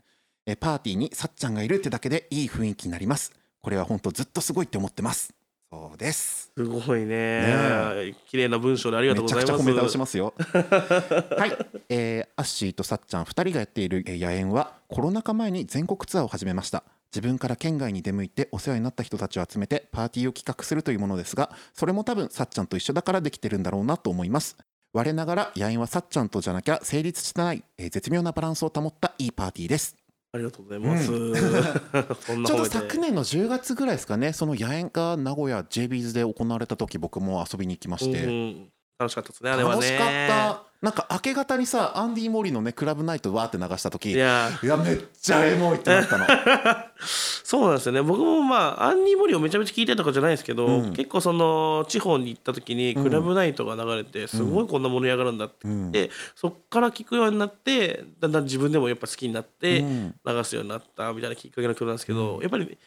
[0.45, 3.33] えパーティーにさっちゃんがいるってだけでいい雰囲気になります。
[3.61, 5.33] これは本当ずっとすごいって思ってます。
[5.73, 6.51] そうです。
[6.55, 7.47] すごいね。
[7.47, 9.47] ね綺麗な文章でありがとうめございます。
[9.47, 10.35] ちゃくちゃ褒め倒しますよ。
[10.37, 11.57] はい、
[11.89, 16.83] えーアッシーとさっちゃん2人がやっているえー野縁はコロナ禍前に全国ツアーを始めました。
[17.11, 24.57] 自分から県外に出向いてお世話になった人たちを集めてパーティーを企画するというものですがそれも多分さっちゃんと一緒だからできてるんだろうなと思います。
[24.93, 29.95] 我ながら野縁はさっちゃんとじゃなきゃ成立してない、えー絶妙なバランスを保ったいいパーティーです
[30.35, 31.31] ありがとうございます、そん。
[32.41, 39.81] なちょうど昨年の10月ぐらいですかねその野縁が名古屋 JB's で行われた時僕も遊びに行きまして、うん楽しかったですねあれはね。
[39.81, 46.25] 楽しかったなんか明け方にさアンディ・モリのねクラブナイトわーって流した時いいややめっちゃエモいってなったの。
[47.45, 48.01] そうなんですよね。
[48.01, 50.93] 僕もまあアンニー・モリをめちゃめちゃ聞いてたとかじゃないですけど、うん。
[50.93, 53.03] 結構その地方に行った時にうん。
[53.03, 55.91] クラブナイトが流れてすごいこんな盛り上がるんだって、うん。
[55.93, 60.15] でそっから聞くようになってだんだん自分でもやっぱ好きになってうん。
[60.25, 62.77] 流すようになったみたいなきっかけの曲なんですけど、やっぱり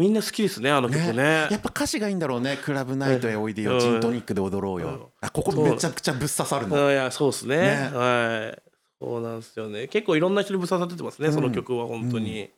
[0.00, 1.12] みんな好きですねあの曲ね。
[1.12, 1.22] ね。
[1.50, 2.58] やっぱ歌詞がいいんだろうね。
[2.64, 3.74] クラブナイトへおいでよ。
[3.74, 3.80] うん。
[3.80, 4.82] ジントニックで踊ろううん。
[4.82, 6.86] よあここめちゃくちゃぶっ刺さるの。
[6.86, 7.56] あいやそうですね。
[7.58, 7.90] ね。
[7.92, 8.62] はい。
[8.98, 9.88] そうなんですよね。
[9.88, 11.34] 結構いろんな人にぶっ刺さっててますね、うん。
[11.34, 12.50] その曲は本当に、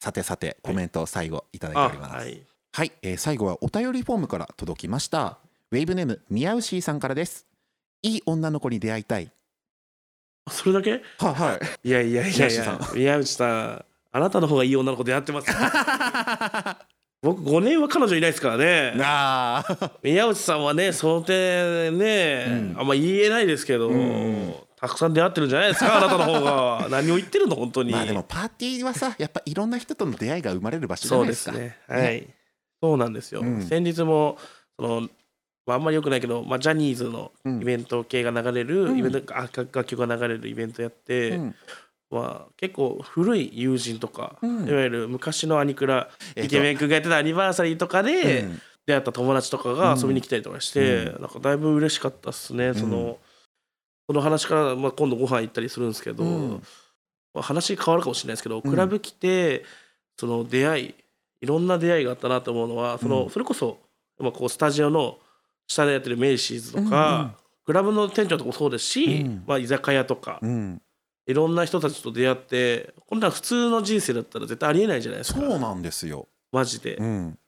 [0.00, 2.14] さてさてコメントを最後いただいてあおります。
[2.16, 2.42] はい。
[2.72, 5.38] はい、えー最後はお便りフォームから届きました。
[5.70, 7.46] ウェイブネームミヤウシーさんからです。
[8.02, 9.30] いい女の子に出会いたい。
[10.50, 11.02] それだけ？
[11.18, 11.88] はいはい。
[11.88, 13.84] いやいやいやい宮内さや宮内さん
[14.16, 15.48] あなたの方がいい女の子出会ってます
[17.26, 18.92] 僕5年は彼女いないですからね。
[18.94, 19.90] なあ。
[20.00, 22.76] 宮内さんはねその点ね、うん。
[22.78, 26.86] あんま言えないですけど、んたくさん出会ってるんじゃないですかあなたの方が。
[26.88, 27.90] 何を言ってるの本当に。
[27.90, 31.52] まあでもパーティーはさやっぱいろんな人との出会いが生まれる場所じゃそうでないですか。
[31.52, 31.76] すね。
[31.88, 32.28] はい。
[32.80, 33.62] そうなんですよ、うん。
[33.62, 34.38] 先日も
[34.78, 35.00] その
[35.66, 37.60] まああんまり良くないけど、まあ、ジャニーズのうん。
[37.60, 38.98] イベント系が流れる、うん。
[38.98, 41.54] イベントあ楽楽曲が流れるイベントやって、うん
[42.10, 44.68] まあ、結構古い友人とか、うん。
[44.68, 48.60] いわゆる昔のアニクラ、えっとイケメン君がやってたアニバーサリーとかでうん。
[48.86, 53.18] 出会った友達とかが遊びに来たりとかして、うなんかだいぶ嬉しかったっすね、その
[54.06, 56.62] その話から、まあ、今度ご飯行ったりするんですけど、うん。
[57.34, 58.62] まあ、話変わるかもしれないですけど、うん。
[58.62, 59.64] クラブ来て
[60.18, 60.94] その出会い
[61.40, 63.30] いろんな出会いがあったなと思うのはその、うん。
[63.30, 63.78] それこそ、
[64.20, 65.18] まあ、こうスタジオの
[65.66, 67.32] 下でやってるメイシーズとか、うんうん。
[67.66, 69.44] クラブの店長とかもそうですし、うん。
[69.46, 70.80] まあ、居酒屋とか、うん
[71.26, 75.40] いろんな人たちと出会ってこんな普通の人生だったら絶対ありえないじゃないですか。
[75.40, 76.28] そうなんですよ。
[76.52, 77.38] マジで、うん。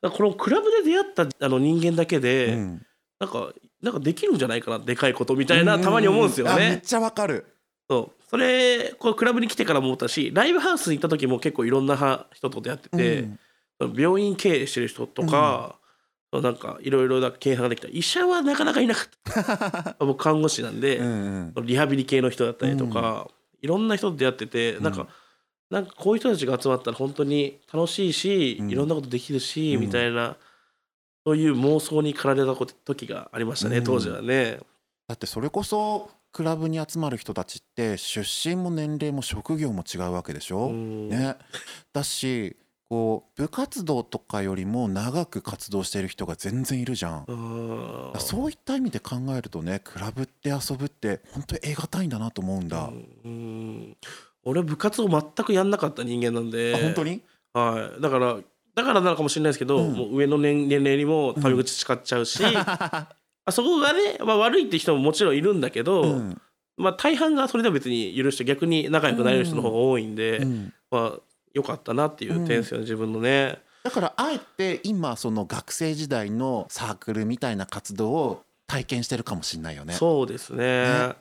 [0.00, 2.86] らこのクラブで出会ったあの人間だけで、うん。
[3.18, 6.52] なんかなんかできるんじゃないかなでかいことみたいな、たまに思うんですよね。
[6.52, 7.46] あめっちゃわかる。
[7.90, 8.22] そう。
[8.30, 13.28] それこうクラブに来てからも思ったしライブハウスに行った時も結構いろんなは人と出会ってて、
[13.94, 15.76] 病院経営してる人とか、
[16.40, 17.88] なんかいろいろな経営ができた。
[17.88, 19.96] 医者はなかなかいなかった。
[20.04, 21.66] 僕看護師なんで、うんうん。
[21.66, 23.28] リハビリ系の人だったりとか、
[23.60, 25.08] いろんな人と出会っててなんか、うん
[25.72, 28.70] なんかこういう人たちが集まったら本当に楽しいし、うん。
[28.70, 29.80] いろんなことできるし、うん。
[29.80, 30.36] みたいな
[31.24, 33.84] そういう妄想に駆られたこと時がありましたね、うん。
[33.84, 34.58] 当時はね。
[35.08, 41.08] だってそれこそクラブに集まる人たちって出身も年齢も職業も違うわけでしょ、うん。
[41.08, 41.36] ね、
[41.94, 42.54] だし
[42.92, 47.24] こう部活動とかよりも長く活動している人が全然いるじゃん。
[47.26, 48.12] うん。
[48.20, 52.90] そういった意味で考えるとねクラブって遊ぶって本当に得難いんだなと思うんだ。
[53.24, 53.96] うん
[54.44, 56.74] 俺部活を全くやんなかった人間なんで。
[56.74, 57.22] あ本当に？
[57.54, 58.36] はい、だから
[58.74, 59.94] だからなのかもしれないですけど、うん。
[59.94, 63.08] もう上の年年齢にもタメ口使っちゃうし、 あ
[63.52, 66.38] そこがね、まあ、悪いって人ももちろんいるんだけど、うん。
[66.76, 70.74] まあ、大半がそれでは別に許して逆に仲良くなれる人の方が多いんで、うん。
[70.90, 73.58] まあ良かったなっていう点ですよね、自分のね。
[73.82, 79.94] だからあえて今その学生時代のサークルみたいな活動を体験してるかもしれないよね。
[79.94, 80.84] そうですね。
[80.84, 81.14] ね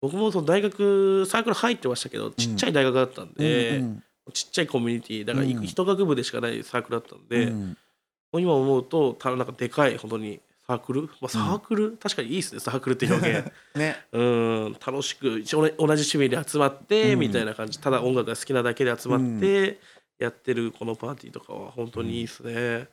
[0.00, 5.62] 僕もその大学サークル入ってましたけどちっちゃい大学だったんで、うんちっちゃいコミュニティだからうん。
[5.64, 7.28] 一学部でしかないサークルだったんうん。
[7.28, 7.76] で、もうん
[8.32, 13.52] う今思うとたなんかでかい本当にサークル、まあ、サークル、確かにいいですねサークルって表現。
[13.76, 13.96] ね。
[14.12, 14.72] うん。
[14.72, 17.20] 楽しく一応ね同じ趣味で集まって、うん。
[17.20, 17.78] みたいな感じ。
[17.78, 19.78] ただ音楽が好きなだけで集まって
[20.18, 22.88] やってるこのパーティーとかは本当にいいですね、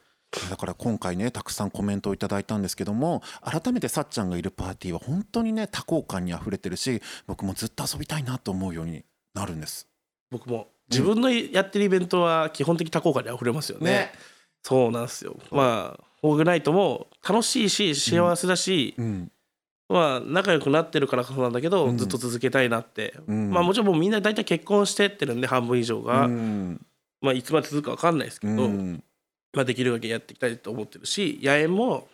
[0.49, 9.03] だから今回ねたくさんコメントをいただいたんですけども改めてさっちゃんがいるパーティーは本当にね多幸感にあふれてるし僕もずっと遊びたいなと思うように
[9.33, 9.87] なるんです。
[10.29, 10.69] 僕も。
[10.89, 14.11] 自分のやってるイベントは基本的多幸感にあふれますよね。
[14.61, 15.37] そうなんですよ。
[15.49, 19.31] まあフォーグナイトも楽しいし幸せだし、うん。
[19.89, 21.97] まあ仲良くなってるからこそなんだけど、うん。
[21.97, 23.49] ずっと続けたいなって、うん。
[23.49, 26.85] まあもちろんもうみんな大体結婚してってるんで半分以上が、うん。
[27.21, 29.03] まあいつまで続くか分かんないですけうど、ん。
[29.53, 32.07] まあ、できるだけやっていきたいと思ってるし野猿も、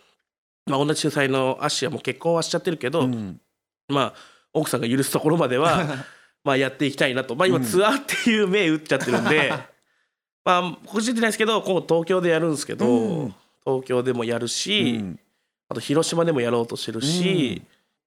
[0.66, 3.40] まあ、同じ主催のアッシーはもう結婚はしちゃってるけど、うん。
[3.88, 4.14] まあ
[4.52, 6.06] 奥さんが許すところまでは
[6.44, 7.64] まあやっていきたいなと、まあ、今うん。
[7.64, 9.52] ツアーっていう銘打っちゃってるんで、
[10.44, 15.20] まあ個人的ないですけど今後東京でやるんですけど、うん東京でもやるし、うん。
[15.68, 17.62] あと広島でもやろうとしてるし、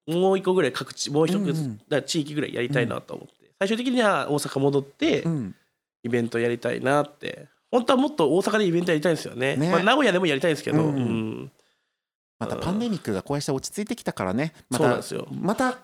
[0.08, 5.56] もう一個ぐらい各地もう一つ、うん地域ぐらいやりたいなと思って、最終的には大阪戻ってうん。
[6.04, 7.48] イベントやりたいなって。
[7.70, 9.56] 本当はもっと大阪でイベントやりたいんですよね。
[9.56, 9.70] ね。
[9.70, 11.52] まあ、名古屋でもやりたいんですけど、うんうん。
[12.40, 14.54] またパンデミックがこうして落ち着いてきたからね。
[14.70, 15.28] またそうなんですよ。
[15.32, 15.78] また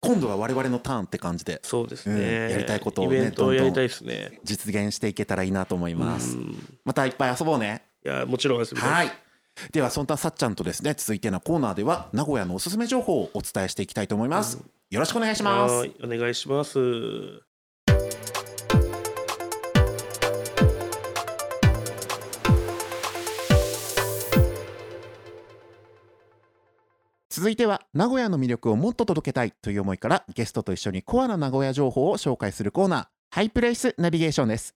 [0.00, 1.60] 今度は我々のターンって感じで。
[1.62, 2.50] そうですね、うん。
[2.50, 4.40] やりたいことをねイベントをやりたいですね。
[4.44, 6.36] 実現していけたらいいなと思います。
[6.36, 6.78] うん。
[6.84, 8.74] またいっぱい遊ぼうねいやもちろんです。
[8.76, 9.10] はい。
[9.72, 14.62] ではそんなさっちゃんとですね続いてのコーナーでは名古屋のおすすめ情報をお伝えしていきたいと思います。
[14.90, 15.74] よろしくお願いします。
[15.74, 16.78] はいお願いします。
[27.30, 34.74] 続いては名古屋の魅力をもっと届けたいという思いからゲストと一緒にコアな名古屋情報を紹介するコーナーハイプレイスナビゲーションです、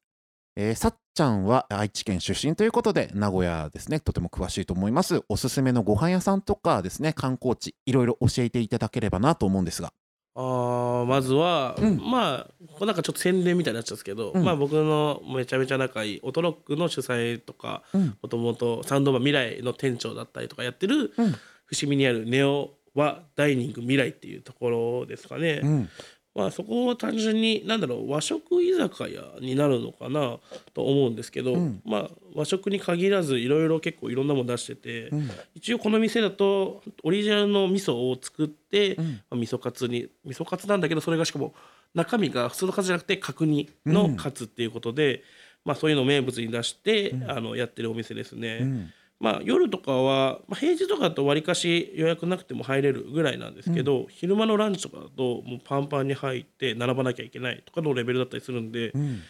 [0.57, 4.01] えーさっちゃんは愛知県出身ということで名古屋ですね。
[4.01, 5.23] とても詳しいと思います。
[5.29, 9.93] おすすめのご飯屋さんとかですね観光地いろいろ教えていただければなと思うんですが。
[10.35, 11.99] あーまずは、うん。
[11.99, 12.47] ま
[12.81, 14.43] あなんかちょっと宣伝みたいになっちゃうんですけど、うん。
[14.43, 18.17] まあ僕のめちゃめちゃ仲いいオトロックの主催とかうん。
[18.23, 21.35] もともとサウンドバー未来の店長だったりとかやってる、うん。
[21.67, 25.89] 伏見にあるネオはダイニング未来っていうところですかね、うん
[26.35, 30.39] まあそこは単純に何だろう和食居酒屋になるのかな
[30.73, 31.83] と思うんですけど、うん。
[31.85, 35.31] まあ和食に限らずいろいろ結構いろんなもの出してて、うん。
[35.55, 39.05] 一応この店だとオリジナルの味噌を作って、うん。
[39.05, 41.55] まあ、味噌カツに味噌カツなんだけどそれがしかも
[41.95, 45.23] 中身が普通のカツじゃなくて角煮のカツっていうことで、
[45.65, 48.91] まあ、そういうのを名物に出して、あのやってるお店ですね。
[49.23, 59.21] うんまあ、夜とかは、まあ、平日とかだとわりかし予約なくても入れるぐらいなんですけど、昼間のランチとかだともうパンパンに入って並ばなきゃいけないとかのレベルだったりするんで、うん。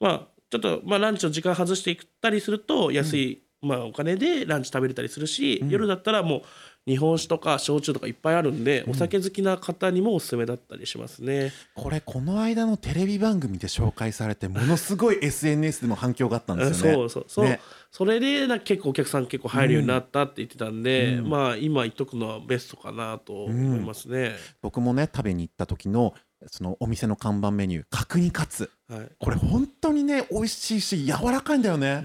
[0.00, 6.42] まあちょっと、まあ、ランチの時間外していったりすると安い、まあ、お金でランチ食べれたりするし、夜だったらもう
[6.86, 11.52] 日本酒とか焼酎とかいっぱいあるんで、お酒好きな方にもおすすめだったりしますね。
[11.74, 16.94] これこの間のテレビ番組で紹介されてものすごい SNS でも反響があったんですよね。
[16.98, 17.60] そうそうそう、ね
[17.94, 24.32] それでな結構お客さん結構入るようになったって言ってたんで、まあ今言っとくのはベストかなと思いますね。
[24.62, 26.12] 僕もね食べに行った時の
[26.48, 28.70] そのお店の看板メニュー角煮カツ。
[28.88, 29.08] はい。
[29.18, 32.02] これ本当にね美味しいし柔らかいんだよね。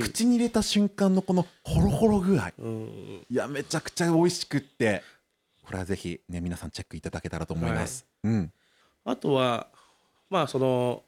[0.00, 2.52] 口に入れた瞬間のこのホロホロ具合。
[2.58, 5.02] うんいやめちゃくちゃ美味しくって。
[5.64, 8.52] これはぜひね皆さんチェックいただけたらと思います、うん。
[9.04, 9.66] あとは
[10.30, 11.02] まあその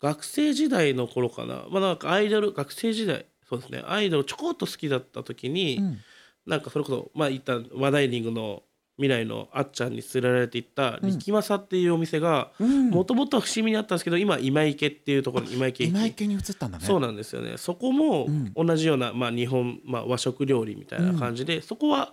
[0.00, 1.64] 学生時代の頃かな。
[1.70, 3.82] まあなんかアイドル学生時代そうですね。
[3.86, 5.98] アイドルちょこっと好きだった時に、うん。
[6.44, 8.64] なんかそれこそまあ言ったワダイニングの
[9.02, 12.90] 未来のあっちゃんに連れられて行った力政っていうお店がうん。
[12.90, 15.90] もともとは伏見にあったんですけど今今池っていうところに今池駅。
[15.90, 16.84] 今池に移ったんだね。
[16.84, 17.56] そうなんですよね。
[17.56, 18.52] そこもん。
[18.54, 22.12] 同じような、まあ、日本、まあ、和食料理みたいな感じで、そこは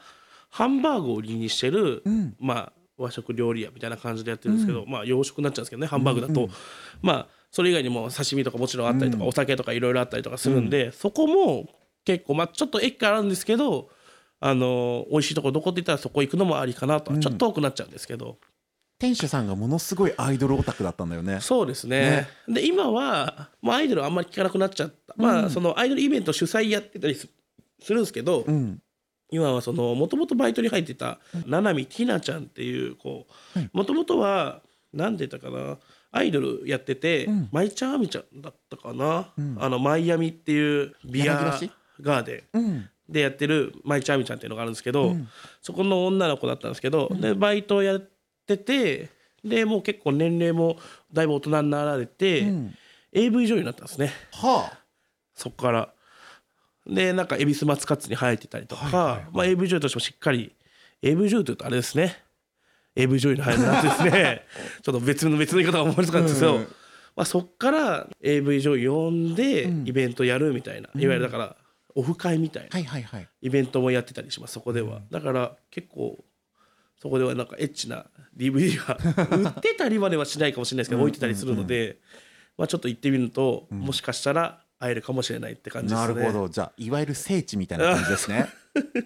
[0.49, 2.35] ハンバーグを売りにしてる、うん。
[2.39, 6.49] まあ、和食料理屋みたいな感じでやってるんですけど、まあ洋食になっちゃうんですけどねハンバーグだと、
[7.01, 11.67] まあそれ以外にも刺身とかもちろんあったりとか、お酒とかいろいろあったりとかするんで、そこも
[12.03, 13.89] 結構、まあ、ちょっと駅からあるんですけど
[14.41, 18.37] あの美味しいとこどこって言ったらそこ行くのもありかなとはちょっと遠くなっちゃうんですけど、
[18.99, 21.39] 店主さんがものすごいアイドルオタクだったんだよね。
[21.41, 22.27] そうですね。
[22.47, 27.27] で今はもうアイドルあんまり聞かなくなっちゃった、まあそのアイドルイベント主催やってたりす
[27.81, 28.81] するんですけど、うん。
[29.31, 33.27] 今はそのもともとバイトに入ってた七海ティナちゃんっていう子
[33.73, 35.77] もともとは何て言ったかな
[36.11, 37.47] アイドルやってて、ん。
[37.51, 39.57] マイチャーミちゃんだったかな、ん。
[39.59, 41.35] あのマイアミっていうビア
[42.01, 42.59] ガーデン。
[42.59, 45.15] うんでやってるマイチャーミちゃんっていうのがあるんですけど、
[45.61, 48.09] そこの女の子だったんですけど、でバイトをやっ
[48.45, 49.09] てて
[49.43, 50.77] でもう結構年齢も
[51.11, 52.75] だいぶ大人になられて、うん。
[53.11, 54.11] AV 女優になったんですね。
[54.33, 54.79] はあ。
[55.35, 55.89] そこから。
[56.85, 60.55] でなんか恵比寿松カツに入ってたりとか、まあ、AV 女優としてもしっかり
[61.03, 62.17] AV 女優というとあれですね。
[62.95, 64.45] AV 女優に入るなってですね。
[64.81, 66.61] ちょっと別の別の言い方が思いつかんですけど、うん。
[67.15, 71.55] まあ、そっから AV 女優呼んでイベントやるみたいな、いわゆるだから
[71.95, 72.79] オフ会みたいな
[73.41, 76.23] イベントもやってたりしますそこでは、だから結構
[77.01, 78.05] そこではなんかエッチな
[78.37, 78.97] DVD が
[79.37, 81.97] 売ってたりまではしないかもしれないですけど置いてたりするので、
[82.57, 86.13] まあ、ちょっと行ってみると、もしかしたら会えるかもしれないって感じですね。
[86.15, 86.49] なるほど。
[86.49, 88.47] じゃあいわゆる聖地みたいな感じですね。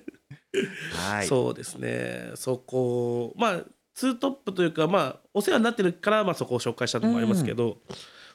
[0.94, 1.28] はい。
[1.28, 2.32] そうですね。
[2.36, 7.78] そこまあツートップというかまあお世話になってるから、まあ、そこを紹介したのもありますけど、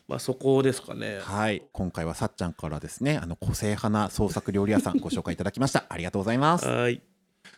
[0.08, 1.18] まあそこですかね。
[1.20, 1.62] はい。
[1.70, 5.84] 今回はさっちゃんからですねあの個性派な創作料理屋さんご紹介いただきました。
[5.90, 6.66] ありがとうございます。
[6.66, 7.02] はい。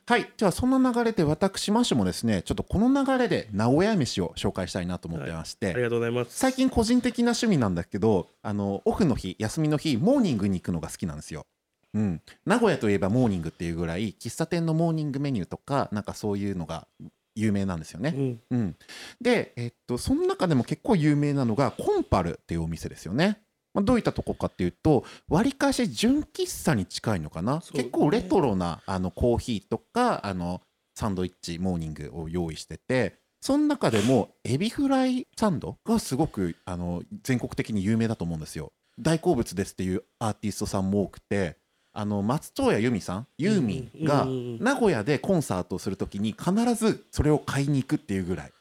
[0.05, 0.29] はい。
[0.37, 6.37] じゃあそんな流れで私マッシュもですねちょっとこの流れで名古屋飯を紹介したいなと思ってまして、ありがとうございます。
[6.37, 11.47] 最近個人的な趣味なんだけどあのオフの日休みの日モーニングに行くのが好きなんですよ。
[11.95, 16.87] うん、名古屋といえばモーニングっていうぐらい喫茶店のモーニングメニューとかなんかそういうのが
[17.35, 18.15] 有名なんですよね。
[18.17, 18.77] うんうん、
[19.21, 23.43] で、えっと、その中でも結構有名なのがコンパルっていうお店ですよね。
[23.73, 30.61] まあ、どういったとこかっていうとわりかし純喫茶に近いのかな、ね結構レトロなあのコーヒーとかあの
[30.95, 38.73] サンドイッチモーニングを用意しててその中でもエビフライサンドがすごくあの全国的に有名だと思うんですよ。
[38.99, 41.57] 大好物ですっていうアーティストさんも多くて
[41.93, 44.65] あの松任谷由実さんユーミンがうんうんうん。
[44.65, 48.53] 名古屋でコンサートをするときに必ずそれを買いに行くっていうぐらい。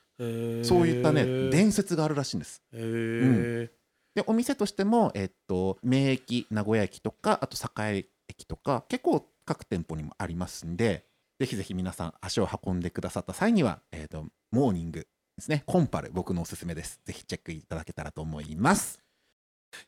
[0.64, 2.62] そういったね伝説があるらしいんです。
[2.74, 3.70] へー。
[4.16, 11.06] でお店としても、えっと、名駅名古屋駅とかあと栄駅とか結構各店舗にもありますんで
[11.40, 15.64] ぜひぜひ皆さん足を運んでくださった際には、えっと、モーニングですね。
[15.66, 17.00] コンパル僕のおすすめです。
[17.06, 19.00] ぜひチェックいただけたらと思います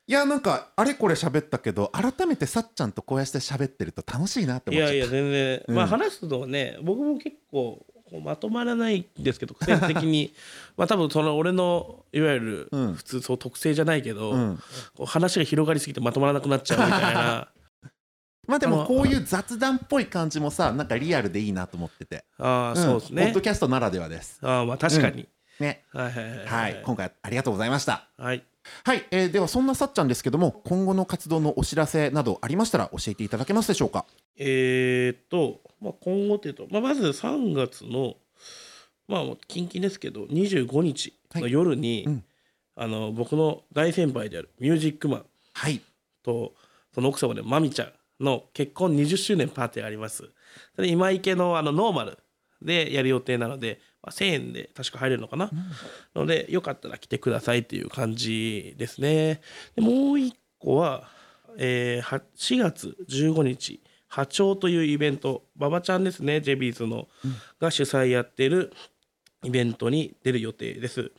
[0.08, 5.16] いやなんかあれこれ喋ったけど改めてさっちゃんとこうやって喋ってると楽しいなってい思っちゃった。
[5.16, 5.76] やいや全然、うん。
[5.76, 7.86] まあ話すのはね僕も結構
[8.20, 10.34] まとまらないんですけど癖的に。
[10.78, 12.94] まあ多分その俺のいわゆるうん。
[12.94, 14.60] 普通そう特性じゃないけど、うん。
[15.06, 17.48] 話が広がりすぎてまとまらなくなっちゃうみたいな。
[18.48, 22.26] まあでもこういう雑談っぽい感じもさなんかリアルでいいなと思ってて。
[22.38, 22.84] ああ、ん。
[22.84, 23.24] そうですね。
[23.26, 24.40] ポッドキャストならではです。
[24.42, 25.28] ああまあ確かに、
[25.60, 25.86] ね。
[25.94, 26.46] はいはいはい。
[26.46, 26.82] はい。
[26.84, 28.10] 今回ありがとうございました。
[28.18, 28.44] はい
[28.84, 34.06] はい、えーではそんなさっちゃんですけども今後の活動のお知らせなどありましたら教えていただけますでしょうか？
[34.38, 38.16] えーっと、まあ、今後というと、まあ、まず3月の
[39.08, 42.24] まあ近々ですけど25日の夜に、うん。
[42.74, 45.82] あの僕の大先輩であるミュージックマンはい。
[46.24, 46.54] と
[46.96, 50.24] その奥様でまみちゃんの結婚20周年パーティーがあります。
[50.76, 52.18] それ今池のあのノーマル
[52.62, 55.52] でやる予定なので、まあ、1000円で確か入れるのかな、
[56.16, 59.42] のでよかったら来てくださいっていう感じですね。
[59.76, 61.10] でもう一個は、
[61.58, 67.08] えーは4月15日波長というイベント馬場ちゃんですねジェビーズの、
[67.60, 68.74] が主催やってる
[69.44, 71.12] イベントに出る予定です。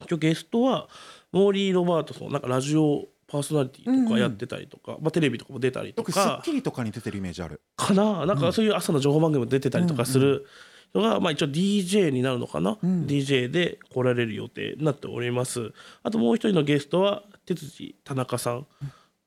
[0.00, 0.88] 今日ゲストは
[1.32, 7.60] モーリー・ロバートソンなんかラジオパーソナリティとかやってたりとか、まあ、テレビとかも出たりとよく『スッかキリ』とかに出てるイメージある。
[7.76, 8.26] かな？
[8.26, 10.46] なんかそういう朝の情報番組も出てたりとかする
[10.94, 13.06] のが、まあ、一応 DJ になるのかな、ん。
[13.06, 15.72] DJ で来られる予定になっております。
[16.02, 18.66] あともう一人のゲストは哲司田中さん、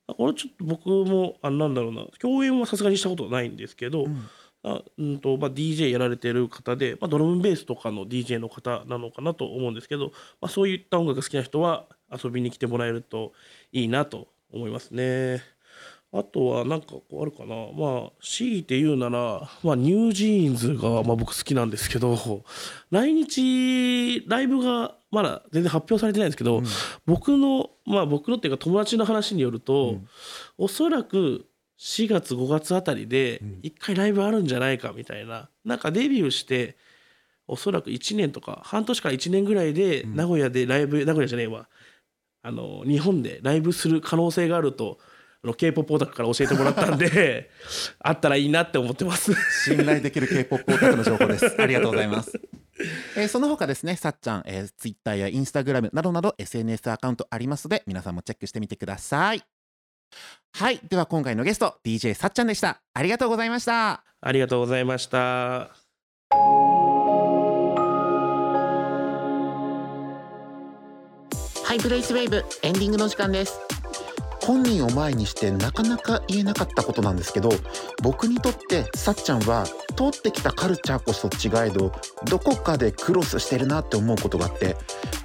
[0.07, 2.05] これちょっと僕もあなんだろうな。
[2.19, 4.05] 共演はさすがにしたことはないんですけど、
[4.63, 10.11] あうんとまあ、DJ やられてる方で、まあ、ドラムベースとかの DJ の方なのかなと思うんですけど、
[10.41, 13.33] まあ、そういった音楽が好きな人は遊びに来てもらえると
[13.71, 15.41] いいなと思いますね。
[16.13, 17.55] あとはなんかこうあるかな。
[17.73, 22.17] まあ強いて言うなら、まあ、ニュージーンズがまあ僕好きなんですけど
[22.91, 26.61] 来日ライブがまだ全然発表されてないんですけど、
[27.05, 29.97] 僕のまあ僕のっていうか友達の話によると、
[30.57, 31.45] おそらく
[31.79, 36.77] 4月5月あたりで一回ライブあるんじゃないかみたいな、なんかデビューして
[37.47, 41.67] おそらく1年とか半年から1年ぐらいで名古屋でライブ、名古屋じゃねえわ。
[42.43, 45.03] あの日本でライブする可能性があるとあ
[45.47, 47.49] の K-POP オタクから教えてもらったんで
[47.99, 49.33] あったらいいなって思ってます。
[49.65, 51.55] 信頼できる K-POP オタクの情報です。
[51.59, 52.39] ありがとうございます。
[53.15, 59.43] えーその他ですね、さっちゃん、えー、Twitter や Instagram などなど SNS アカウントありますので、皆さんもチェックしてみてください。
[60.53, 62.81] はい、では今回のゲスト、DJ さっちゃんでした。
[62.93, 64.03] ありがとうございました。
[64.21, 65.71] ありがとうございました。
[71.67, 73.66] ハイプレイスウェーブエンディングの時間です
[74.47, 77.49] 本人を前にしてなかなか言えなかったことなんですけど
[78.01, 79.65] 僕にとってさっちゃんは
[79.97, 81.91] 通ってきたカルチャーこそ違えど
[82.29, 84.77] どこかでクロスしてるなって思うことがあって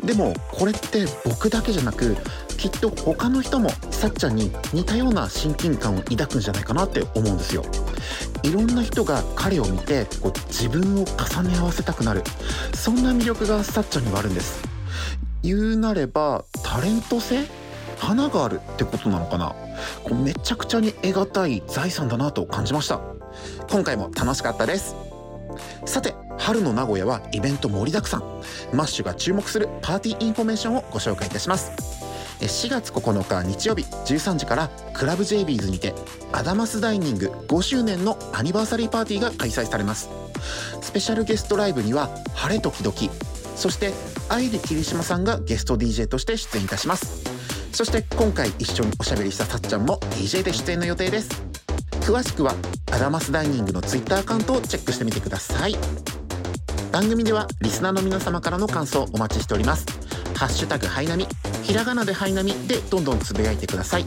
[0.03, 2.17] でもこれって僕だけじゃなく
[2.59, 7.65] きっと他の人もさっちゃんに似たような親近感を抱くんじゃないかなって思うんですよ。
[8.43, 12.25] いろんな人が彼を見てこう自分を重ね合わせたくなる。
[12.75, 14.63] そんな魅力がさっちゃんにはあるんです。
[15.43, 17.62] 言うなればタレント性？
[17.99, 19.55] 花があるってことなのかな？
[20.05, 23.01] こうめちゃくちゃに得難い財産だなと感じました。
[23.71, 24.95] 今回も楽しかったです。
[25.85, 28.21] さて春の名古屋はイベント盛りだくさん。
[28.73, 31.71] マッシュが注目するパーティーインフォメーションをご紹介いたします。
[32.41, 35.95] 4月9日日曜日13時からクラブ JBs にて
[36.33, 40.09] アダマスダイニング5周年のアニバーサリーパーティーが開催されます。
[40.81, 42.97] スペシャルゲストライブには晴れ時々
[43.55, 43.93] そして
[44.29, 47.22] 愛で霧島さんがゲスト DJ として出演いたします。
[47.73, 51.43] そして今回一緒におしゃべりしたさっちゃんも DJ で出演の予定です。
[52.03, 52.55] 詳しくは
[52.91, 55.77] アダマスダイニングの Twitter アカウントをチェックしてみてください。
[56.93, 59.87] 番組ではリスナーの皆様からの感想をお待ちしております。
[60.37, 61.27] ハッシュタグハイナミ
[61.63, 64.05] ひらがなでハイナミでどんどんつぶやいてください。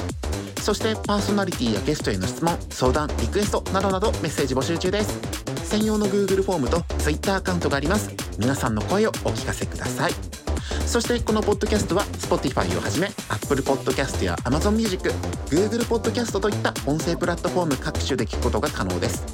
[0.62, 5.20] そしてパーソナリティやゲストへの質問相談リクエストなどなどメッセージ募集中です。
[5.64, 8.12] 専用の Google フォームと Twitter アカウントがあります。
[8.38, 10.35] 皆さんの声をお聞かせください。
[10.86, 15.10] そしてこのポッドキャストは Spotify をはじめ Apple Podcast や Amazon Music、
[15.48, 19.26] Google Podcast といった音声プラットフォーム各種で聞くことが可能です。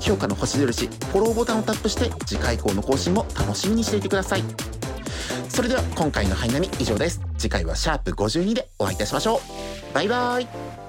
[0.00, 4.42] 評価の星印、フォローボタンをタップして次回以降の更新も楽しみにしていてください。
[5.48, 7.20] それでは今回のハイナミ以上です。
[7.38, 9.94] 次回はシャープ52でお会いいたしましょう。
[9.94, 10.42] バイバー
[10.82, 10.85] イ。